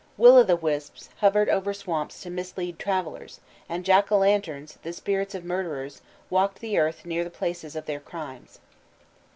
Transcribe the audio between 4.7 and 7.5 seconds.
the spirits of murderers, walked the earth near the